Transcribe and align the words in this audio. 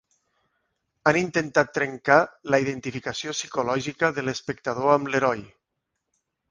Han 1.11 1.19
intentat 1.19 1.69
trencar 1.79 2.17
la 2.55 2.61
identificació 2.65 3.37
psicològica 3.39 4.13
de 4.19 4.29
l'espectador 4.31 4.95
amb 4.97 5.15
l'heroi. 5.15 5.47